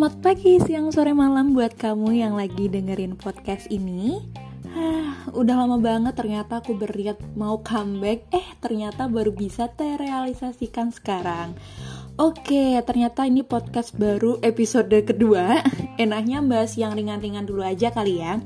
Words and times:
Selamat 0.00 0.32
pagi, 0.32 0.56
siang, 0.56 0.88
sore, 0.88 1.12
malam 1.12 1.52
buat 1.52 1.76
kamu 1.76 2.24
yang 2.24 2.32
lagi 2.32 2.72
dengerin 2.72 3.20
podcast 3.20 3.68
ini. 3.68 4.32
Hah, 4.72 5.28
udah 5.36 5.60
lama 5.60 5.76
banget 5.76 6.16
ternyata 6.16 6.64
aku 6.64 6.72
beriat 6.72 7.20
mau 7.36 7.60
comeback. 7.60 8.24
Eh, 8.32 8.48
ternyata 8.64 9.12
baru 9.12 9.36
bisa 9.36 9.68
terrealisasikan 9.68 10.88
sekarang. 10.88 11.52
Oke, 12.16 12.80
ternyata 12.80 13.28
ini 13.28 13.44
podcast 13.44 13.92
baru 13.92 14.40
episode 14.40 14.96
kedua. 15.04 15.60
Enaknya 16.00 16.40
bahas 16.40 16.80
yang 16.80 16.96
ringan-ringan 16.96 17.44
dulu 17.44 17.60
aja 17.60 17.92
kali 17.92 18.24
ya. 18.24 18.40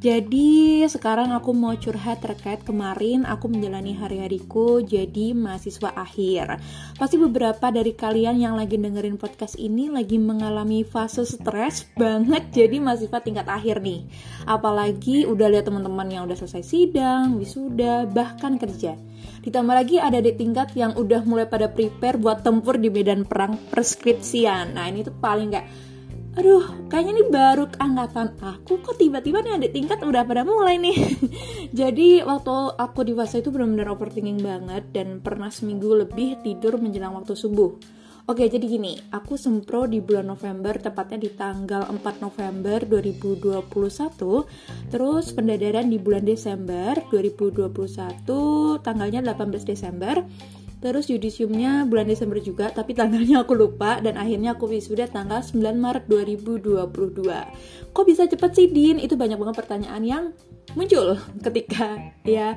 Jadi 0.00 0.80
sekarang 0.88 1.28
aku 1.36 1.52
mau 1.52 1.76
curhat 1.76 2.24
terkait 2.24 2.64
kemarin 2.64 3.28
aku 3.28 3.52
menjalani 3.52 3.92
hari-hariku 3.92 4.80
jadi 4.80 5.36
mahasiswa 5.36 5.92
akhir. 5.92 6.56
Pasti 6.96 7.20
beberapa 7.20 7.68
dari 7.68 7.92
kalian 7.92 8.40
yang 8.40 8.56
lagi 8.56 8.80
dengerin 8.80 9.20
podcast 9.20 9.60
ini 9.60 9.92
lagi 9.92 10.16
mengalami 10.16 10.88
fase 10.88 11.28
stres 11.28 11.84
banget 12.00 12.48
jadi 12.48 12.80
mahasiswa 12.80 13.20
tingkat 13.20 13.44
akhir 13.44 13.84
nih. 13.84 14.08
Apalagi 14.48 15.28
udah 15.28 15.52
lihat 15.52 15.68
teman-teman 15.68 16.08
yang 16.08 16.24
udah 16.24 16.36
selesai 16.40 16.64
sidang, 16.64 17.36
wisuda, 17.36 18.08
bahkan 18.08 18.56
kerja. 18.56 18.96
Ditambah 19.44 19.74
lagi 19.84 20.00
ada 20.00 20.16
di 20.24 20.32
tingkat 20.32 20.72
yang 20.80 20.96
udah 20.96 21.28
mulai 21.28 21.44
pada 21.44 21.68
prepare 21.68 22.16
buat 22.16 22.40
tempur 22.40 22.80
di 22.80 22.88
medan 22.88 23.28
perang 23.28 23.60
preskripsian. 23.68 24.80
Nah 24.80 24.88
ini 24.88 25.04
tuh 25.04 25.12
paling 25.12 25.52
gak 25.52 25.89
aduh 26.38 26.86
kayaknya 26.86 27.12
ini 27.18 27.24
baru 27.26 27.64
angkatan 27.74 28.38
aku 28.38 28.78
kok 28.78 28.96
tiba-tiba 29.02 29.42
nih 29.42 29.58
adik 29.58 29.72
tingkat 29.74 29.98
udah 29.98 30.22
pada 30.22 30.46
mulai 30.46 30.78
nih 30.78 30.94
jadi 31.78 32.22
waktu 32.22 32.78
aku 32.78 33.02
di 33.02 33.12
fase 33.18 33.42
itu 33.42 33.50
benar-benar 33.50 33.90
overthinking 33.90 34.38
banget 34.38 34.94
dan 34.94 35.18
pernah 35.18 35.50
seminggu 35.50 35.90
lebih 35.90 36.38
tidur 36.46 36.78
menjelang 36.78 37.18
waktu 37.18 37.34
subuh 37.34 37.74
Oke, 38.30 38.46
jadi 38.46 38.62
gini, 38.62 38.94
aku 39.10 39.34
sempro 39.34 39.90
di 39.90 39.98
bulan 39.98 40.30
November, 40.30 40.78
tepatnya 40.78 41.18
di 41.18 41.34
tanggal 41.34 41.90
4 41.90 42.22
November 42.22 42.78
2021. 42.86 43.66
Terus 44.86 45.34
pendadaran 45.34 45.90
di 45.90 45.98
bulan 45.98 46.22
Desember 46.22 46.94
2021, 47.10 47.74
tanggalnya 48.86 49.34
18 49.34 49.66
Desember. 49.66 50.22
Terus 50.80 51.12
yudisiumnya 51.12 51.84
bulan 51.84 52.08
Desember 52.08 52.40
juga, 52.40 52.72
tapi 52.72 52.96
tanggalnya 52.96 53.44
aku 53.44 53.52
lupa 53.52 54.00
dan 54.00 54.16
akhirnya 54.16 54.56
aku 54.56 54.64
wisuda 54.64 55.12
tanggal 55.12 55.44
9 55.44 55.60
Maret 55.76 56.08
2022. 56.08 57.92
Kok 57.92 58.04
bisa 58.08 58.24
cepet 58.24 58.50
sih 58.56 58.66
Din? 58.72 58.96
Itu 58.96 59.20
banyak 59.20 59.36
banget 59.36 59.56
pertanyaan 59.60 60.02
yang 60.02 60.24
muncul 60.72 61.18
ketika 61.44 61.98
ya 62.22 62.54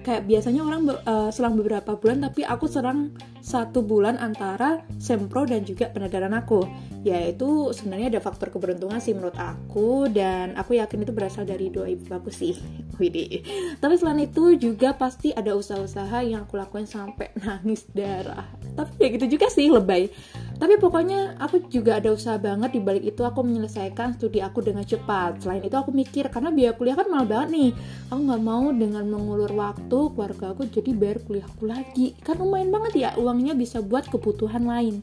kayak 0.00 0.26
biasanya 0.26 0.62
orang 0.64 0.88
uh, 0.88 1.30
selang 1.32 1.56
beberapa 1.56 1.96
bulan 1.96 2.24
tapi 2.24 2.44
aku 2.44 2.66
serang 2.66 3.12
satu 3.40 3.80
bulan 3.80 4.20
antara 4.20 4.84
sempro 5.00 5.48
dan 5.48 5.64
juga 5.64 5.88
penadaran 5.88 6.32
aku. 6.36 6.64
Yaitu 7.00 7.72
sebenarnya 7.72 8.16
ada 8.16 8.20
faktor 8.20 8.52
keberuntungan 8.52 9.00
sih 9.00 9.16
menurut 9.16 9.36
aku 9.36 10.08
dan 10.12 10.52
aku 10.60 10.76
yakin 10.76 11.04
itu 11.04 11.12
berasal 11.16 11.48
dari 11.48 11.72
doa 11.72 11.88
ibu 11.88 12.08
aku 12.12 12.28
sih. 12.28 12.56
Widi 13.00 13.40
tapi 13.80 13.96
selain 13.96 14.28
itu 14.28 14.60
juga 14.60 14.92
pasti 14.92 15.32
ada 15.32 15.56
usaha-usaha 15.56 16.20
yang 16.20 16.44
aku 16.44 16.60
lakuin 16.60 16.84
sampai 16.84 17.32
nangis 17.40 17.88
darah. 17.96 18.44
Tapi 18.76 18.92
ya 19.00 19.08
gitu 19.16 19.26
juga 19.40 19.48
sih 19.48 19.72
lebay 19.72 20.12
tapi 20.60 20.76
pokoknya 20.76 21.40
aku 21.40 21.72
juga 21.72 21.96
ada 21.96 22.12
usaha 22.12 22.36
banget 22.36 22.76
di 22.76 22.80
balik 22.84 23.00
itu 23.00 23.24
aku 23.24 23.40
menyelesaikan 23.40 24.20
studi 24.20 24.44
aku 24.44 24.60
dengan 24.60 24.84
cepat. 24.84 25.40
Selain 25.40 25.64
itu 25.64 25.72
aku 25.72 25.88
mikir 25.88 26.28
karena 26.28 26.52
biaya 26.52 26.76
kuliah 26.76 27.00
kan 27.00 27.08
mahal 27.08 27.24
banget 27.24 27.48
nih. 27.56 27.70
Aku 28.12 28.20
nggak 28.28 28.42
mau 28.44 28.68
dengan 28.68 29.08
mengulur 29.08 29.48
waktu 29.56 29.98
keluarga 30.12 30.52
aku 30.52 30.68
jadi 30.68 30.92
bayar 30.92 31.24
kuliahku 31.24 31.64
lagi. 31.64 32.12
Kan 32.20 32.44
lumayan 32.44 32.68
banget 32.68 32.92
ya 32.92 33.10
uangnya 33.16 33.56
bisa 33.56 33.80
buat 33.80 34.04
kebutuhan 34.12 34.68
lain. 34.68 35.00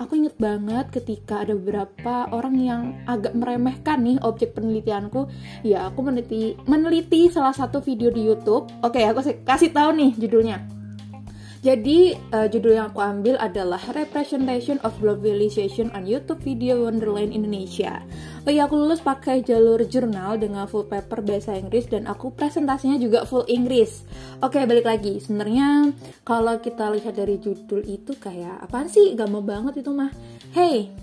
Aku 0.00 0.16
inget 0.16 0.40
banget 0.40 0.88
ketika 0.88 1.44
ada 1.44 1.52
beberapa 1.52 2.32
orang 2.32 2.56
yang 2.56 2.82
agak 3.04 3.36
meremehkan 3.36 4.00
nih 4.00 4.16
objek 4.24 4.56
penelitianku. 4.56 5.28
Ya 5.60 5.92
aku 5.92 6.08
meneliti 6.08 6.56
meneliti 6.64 7.28
salah 7.28 7.52
satu 7.52 7.84
video 7.84 8.08
di 8.08 8.24
YouTube. 8.24 8.72
Oke 8.80 9.04
aku 9.04 9.20
kasih 9.44 9.76
tahu 9.76 9.92
nih 9.92 10.16
judulnya 10.16 10.75
jadi 11.66 12.14
uh, 12.30 12.46
judul 12.46 12.78
yang 12.78 12.94
aku 12.94 13.02
ambil 13.02 13.34
adalah 13.42 13.82
Representation 13.90 14.78
of 14.86 14.94
Globalization 15.02 15.90
on 15.98 16.06
YouTube 16.06 16.38
Video 16.46 16.86
Wonderland 16.86 17.34
Indonesia. 17.34 18.06
Oh 18.46 18.54
iya 18.54 18.70
aku 18.70 18.78
lulus 18.78 19.02
pakai 19.02 19.42
jalur 19.42 19.82
jurnal 19.82 20.38
dengan 20.38 20.70
full 20.70 20.86
paper 20.86 21.26
bahasa 21.26 21.58
Inggris 21.58 21.90
dan 21.90 22.06
aku 22.06 22.30
presentasinya 22.38 23.02
juga 23.02 23.26
full 23.26 23.42
Inggris. 23.50 24.06
Oke 24.38 24.62
balik 24.62 24.86
lagi, 24.86 25.18
sebenarnya 25.18 25.90
kalau 26.22 26.54
kita 26.62 26.86
lihat 26.94 27.18
dari 27.18 27.42
judul 27.42 27.82
itu 27.82 28.14
kayak 28.14 28.62
apa 28.62 28.86
sih? 28.86 29.18
Gak 29.18 29.26
mau 29.26 29.42
banget 29.42 29.82
itu 29.82 29.90
mah. 29.90 30.14
Hey, 30.54 30.94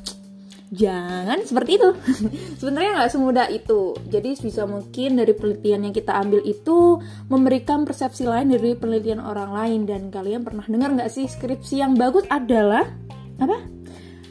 jangan 0.73 1.39
seperti 1.45 1.77
itu. 1.77 1.89
Sebenarnya 2.59 2.91
nggak 2.97 3.11
semudah 3.13 3.47
itu. 3.53 3.93
Jadi 4.09 4.29
bisa 4.41 4.65
mungkin 4.65 5.21
dari 5.21 5.33
penelitian 5.37 5.87
yang 5.87 5.93
kita 5.93 6.17
ambil 6.17 6.41
itu 6.41 6.97
memberikan 7.29 7.85
persepsi 7.85 8.25
lain 8.25 8.49
dari 8.49 8.73
penelitian 8.73 9.21
orang 9.21 9.53
lain. 9.53 9.81
Dan 9.85 10.09
kalian 10.09 10.41
pernah 10.41 10.65
dengar 10.65 10.91
nggak 10.97 11.13
sih 11.13 11.29
skripsi 11.29 11.85
yang 11.85 11.93
bagus 11.93 12.25
adalah 12.27 12.89
apa? 13.37 13.57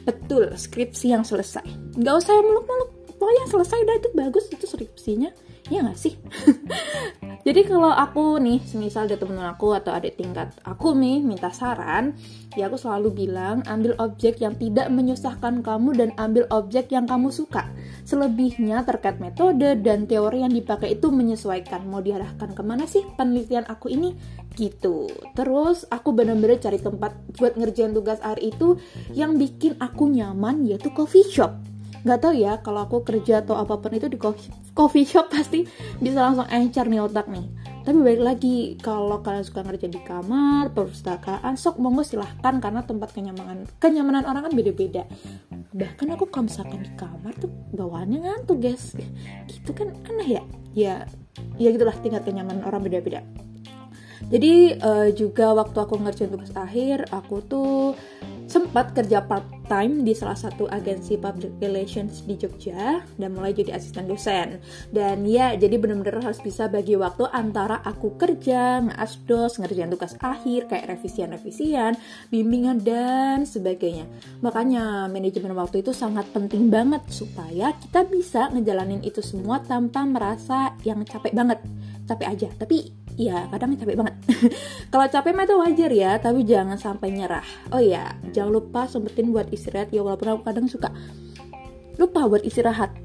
Betul 0.03 0.51
skripsi 0.53 1.15
yang 1.15 1.23
selesai. 1.23 1.95
Nggak 1.95 2.15
usah 2.19 2.33
yang 2.35 2.45
muluk-muluk 2.51 2.89
pokoknya 3.23 3.45
selesai 3.47 3.77
udah 3.87 3.95
itu 4.03 4.09
bagus 4.11 4.45
itu 4.51 4.65
skripsinya 4.67 5.31
ya 5.73 5.81
nggak 5.85 5.99
sih? 5.99 6.13
Jadi 7.43 7.67
kalau 7.67 7.91
aku 7.91 8.39
nih 8.39 8.63
semisal 8.63 9.03
ada 9.03 9.19
temen 9.19 9.35
aku 9.43 9.75
atau 9.75 9.91
adik 9.91 10.15
tingkat 10.15 10.55
aku 10.63 10.95
nih 10.95 11.19
minta 11.19 11.51
saran 11.51 12.15
ya 12.55 12.71
aku 12.71 12.79
selalu 12.79 13.27
bilang 13.27 13.59
ambil 13.67 13.99
objek 13.99 14.39
yang 14.39 14.55
tidak 14.55 14.87
menyusahkan 14.87 15.59
kamu 15.59 15.91
dan 15.91 16.09
ambil 16.15 16.47
objek 16.55 16.87
yang 16.95 17.03
kamu 17.03 17.35
suka. 17.35 17.67
Selebihnya 18.07 18.87
terkait 18.87 19.19
metode 19.19 19.75
dan 19.83 20.07
teori 20.07 20.47
yang 20.47 20.55
dipakai 20.55 20.95
itu 20.95 21.11
menyesuaikan. 21.11 21.83
Mau 21.83 21.99
diarahkan 21.99 22.55
ke 22.55 22.63
mana 22.63 22.87
sih 22.87 23.03
penelitian 23.19 23.67
aku 23.67 23.91
ini? 23.91 24.15
Gitu. 24.55 25.11
Terus 25.35 25.83
aku 25.91 26.15
bener-bener 26.15 26.63
cari 26.63 26.79
tempat 26.79 27.11
buat 27.35 27.59
ngerjain 27.59 27.91
tugas 27.91 28.23
akhir 28.23 28.39
itu 28.39 28.79
yang 29.11 29.35
bikin 29.35 29.75
aku 29.83 30.07
nyaman 30.07 30.63
yaitu 30.63 30.87
coffee 30.95 31.27
shop 31.27 31.72
nggak 32.03 32.19
tahu 32.19 32.33
ya 32.35 32.59
kalau 32.59 32.83
aku 32.83 33.07
kerja 33.07 33.39
atau 33.39 33.55
apa 33.55 33.79
pun 33.79 33.95
itu 33.95 34.11
di 34.11 34.19
coffee 34.75 35.07
shop 35.07 35.31
pasti 35.31 35.63
bisa 36.03 36.19
langsung 36.19 36.47
encer 36.51 36.87
nih 36.87 36.99
otak 36.99 37.31
nih. 37.31 37.47
Tapi 37.83 37.99
baik 37.99 38.21
lagi 38.23 38.55
kalau 38.79 39.19
kalian 39.19 39.43
suka 39.43 39.59
ngerja 39.63 39.91
di 39.91 39.99
kamar 40.03 40.71
perpustakaan 40.71 41.59
sok 41.59 41.83
monggo 41.83 42.07
silahkan 42.07 42.59
karena 42.63 42.83
tempat 42.83 43.11
kenyamanan 43.11 43.67
kenyamanan 43.79 44.23
orang 44.23 44.47
kan 44.47 44.53
beda-beda. 44.55 45.03
Bahkan 45.75 46.07
aku 46.15 46.31
kalau 46.31 46.47
misalkan 46.47 46.83
di 46.83 46.91
kamar 46.95 47.35
tuh 47.39 47.51
bawaannya 47.75 48.23
ngantuk 48.23 48.63
guys. 48.63 48.95
Gitu 49.51 49.71
kan 49.75 49.91
aneh 50.07 50.39
ya? 50.39 50.43
Ya 50.71 50.95
ya 51.59 51.69
gitulah 51.71 51.95
tingkat 51.99 52.23
kenyamanan 52.23 52.63
orang 52.63 52.83
beda-beda 52.83 53.23
jadi 54.33 54.81
uh, 54.81 55.09
juga 55.13 55.53
waktu 55.53 55.77
aku 55.77 56.01
ngerjain 56.01 56.33
tugas 56.33 56.49
akhir 56.57 57.05
aku 57.13 57.45
tuh 57.45 57.93
sempat 58.49 58.91
kerja 58.93 59.23
part 59.23 59.45
time 59.65 60.03
di 60.03 60.13
salah 60.13 60.35
satu 60.35 60.67
agensi 60.67 61.15
public 61.17 61.57
relations 61.57 62.21
di 62.27 62.35
Jogja 62.37 63.01
dan 63.17 63.29
mulai 63.33 63.55
jadi 63.55 63.77
asisten 63.77 64.05
dosen. 64.05 64.59
Dan 64.91 65.23
ya 65.25 65.55
jadi 65.55 65.79
bener-bener 65.79 66.21
harus 66.21 66.43
bisa 66.43 66.67
bagi 66.67 66.93
waktu 66.99 67.25
antara 67.31 67.79
aku 67.81 68.13
kerja 68.19 68.83
ngasdos 68.83 69.57
ngerjain 69.57 69.89
tugas 69.89 70.13
akhir 70.19 70.69
kayak 70.69 70.97
revisian-revisian 70.97 71.97
bimbingan 72.29 72.83
dan 72.83 73.47
sebagainya. 73.47 74.05
Makanya 74.43 75.07
manajemen 75.07 75.55
waktu 75.55 75.81
itu 75.81 75.95
sangat 75.95 76.27
penting 76.35 76.67
banget 76.67 77.01
supaya 77.09 77.73
kita 77.79 78.05
bisa 78.05 78.51
ngejalanin 78.51 79.01
itu 79.01 79.23
semua 79.23 79.63
tanpa 79.63 80.03
merasa 80.03 80.75
yang 80.83 81.01
capek 81.07 81.33
banget. 81.33 81.59
Capek 82.03 82.27
aja 82.27 82.49
tapi 82.59 83.02
ya 83.15 83.47
kadang 83.49 83.77
capek 83.77 83.95
banget. 83.97 84.15
Kalau 84.93 85.05
capek 85.09 85.31
mah 85.33 85.45
itu 85.45 85.55
wajar 85.57 85.91
ya 85.91 86.11
tapi 86.17 86.45
jangan 86.45 86.77
sampai 86.77 87.13
nyerah. 87.13 87.45
Oh 87.73 87.81
ya 87.81 88.15
jangan 88.33 88.51
lupa 88.61 88.85
sempetin 88.89 89.29
buat 89.29 89.49
istirahat 89.53 89.93
ya 89.93 90.01
walaupun 90.01 90.37
aku 90.37 90.41
kadang 90.45 90.65
suka 90.69 90.89
lupa 91.97 92.25
buat 92.25 92.41
istirahat. 92.41 93.03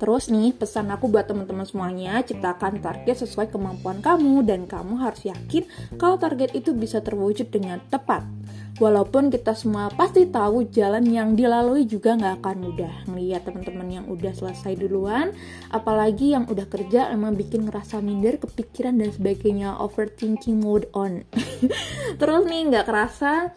Terus 0.00 0.32
nih, 0.32 0.56
pesan 0.56 0.88
aku 0.88 1.12
buat 1.12 1.28
teman-teman 1.28 1.68
semuanya, 1.68 2.24
ciptakan 2.24 2.80
target 2.80 3.20
sesuai 3.20 3.52
kemampuan 3.52 4.00
kamu 4.00 4.48
dan 4.48 4.64
kamu 4.64 4.96
harus 4.96 5.28
yakin 5.28 5.68
kalau 6.00 6.16
target 6.16 6.56
itu 6.56 6.72
bisa 6.72 7.04
terwujud 7.04 7.52
dengan 7.52 7.84
tepat. 7.92 8.24
Walaupun 8.80 9.28
kita 9.28 9.52
semua 9.52 9.92
pasti 9.92 10.24
tahu 10.24 10.64
jalan 10.72 11.04
yang 11.04 11.36
dilalui 11.36 11.84
juga 11.84 12.16
nggak 12.16 12.40
akan 12.40 12.56
mudah. 12.64 12.94
Ngeliat 13.12 13.44
teman-teman 13.44 13.88
yang 14.00 14.06
udah 14.08 14.32
selesai 14.32 14.72
duluan, 14.80 15.36
apalagi 15.68 16.32
yang 16.32 16.48
udah 16.48 16.64
kerja 16.64 17.12
emang 17.12 17.36
bikin 17.36 17.68
ngerasa 17.68 18.00
minder, 18.00 18.40
kepikiran 18.40 18.96
dan 18.96 19.12
sebagainya, 19.12 19.76
overthinking 19.76 20.64
mode 20.64 20.88
on. 20.96 21.28
Terus 22.20 22.42
nih 22.48 22.72
nggak 22.72 22.88
kerasa 22.88 23.52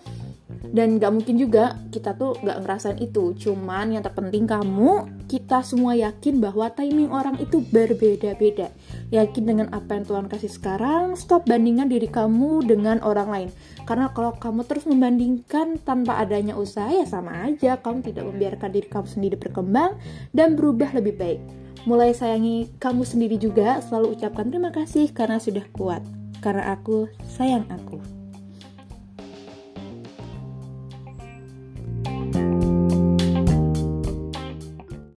dan 0.74 1.02
gak 1.02 1.12
mungkin 1.12 1.36
juga 1.40 1.76
kita 1.92 2.16
tuh 2.16 2.38
gak 2.40 2.64
ngerasain 2.64 3.00
itu 3.02 3.36
cuman 3.36 3.96
yang 3.98 4.04
terpenting 4.04 4.48
kamu 4.48 5.08
kita 5.28 5.66
semua 5.66 5.98
yakin 5.98 6.40
bahwa 6.40 6.70
timing 6.72 7.10
orang 7.10 7.36
itu 7.42 7.60
berbeda-beda 7.60 8.70
Yakin 9.12 9.44
dengan 9.44 9.68
apa 9.76 10.00
yang 10.00 10.06
Tuhan 10.08 10.32
kasih 10.32 10.52
sekarang, 10.54 11.20
stop 11.20 11.50
bandingkan 11.50 11.92
diri 11.92 12.08
kamu 12.08 12.64
dengan 12.64 13.04
orang 13.04 13.30
lain. 13.30 13.50
Karena 13.84 14.14
kalau 14.16 14.38
kamu 14.40 14.64
terus 14.64 14.88
membandingkan 14.88 15.82
tanpa 15.84 16.24
adanya 16.24 16.56
usaha 16.56 16.88
ya 16.88 17.04
sama 17.04 17.52
aja, 17.52 17.82
kamu 17.82 18.06
tidak 18.06 18.24
membiarkan 18.32 18.70
diri 18.72 18.88
kamu 18.88 19.08
sendiri 19.10 19.36
berkembang 19.36 20.00
dan 20.32 20.56
berubah 20.56 20.96
lebih 20.96 21.20
baik. 21.20 21.42
Mulai 21.84 22.16
sayangi 22.16 22.72
kamu 22.80 23.04
sendiri 23.04 23.36
juga, 23.36 23.84
selalu 23.84 24.16
ucapkan 24.16 24.48
terima 24.48 24.72
kasih 24.72 25.12
karena 25.12 25.36
sudah 25.36 25.68
kuat. 25.76 26.00
Karena 26.40 26.72
aku 26.72 27.12
sayang 27.28 27.68
aku. 27.68 28.23